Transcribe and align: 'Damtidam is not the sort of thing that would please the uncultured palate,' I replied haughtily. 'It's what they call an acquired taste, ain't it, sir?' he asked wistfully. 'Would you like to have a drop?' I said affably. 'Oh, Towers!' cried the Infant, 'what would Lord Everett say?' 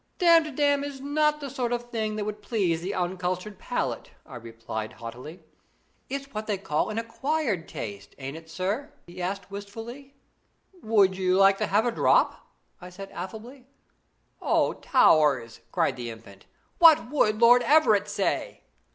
'Damtidam 0.17 0.83
is 0.83 0.99
not 0.99 1.39
the 1.41 1.47
sort 1.47 1.71
of 1.71 1.91
thing 1.91 2.15
that 2.15 2.25
would 2.25 2.41
please 2.41 2.81
the 2.81 2.91
uncultured 2.91 3.59
palate,' 3.59 4.09
I 4.25 4.37
replied 4.37 4.93
haughtily. 4.93 5.41
'It's 6.09 6.25
what 6.33 6.47
they 6.47 6.57
call 6.57 6.89
an 6.89 6.97
acquired 6.97 7.67
taste, 7.67 8.15
ain't 8.17 8.35
it, 8.35 8.49
sir?' 8.49 8.91
he 9.05 9.21
asked 9.21 9.51
wistfully. 9.51 10.15
'Would 10.81 11.15
you 11.17 11.35
like 11.37 11.59
to 11.59 11.67
have 11.67 11.85
a 11.85 11.91
drop?' 11.91 12.47
I 12.81 12.89
said 12.89 13.11
affably. 13.11 13.67
'Oh, 14.41 14.73
Towers!' 14.73 15.59
cried 15.71 15.97
the 15.97 16.09
Infant, 16.09 16.47
'what 16.79 17.11
would 17.11 17.39
Lord 17.39 17.61
Everett 17.61 18.07
say?' 18.07 18.61